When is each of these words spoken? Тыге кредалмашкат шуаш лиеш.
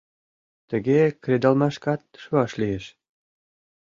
Тыге 0.69 0.99
кредалмашкат 1.23 2.01
шуаш 2.21 2.51
лиеш. 2.59 2.85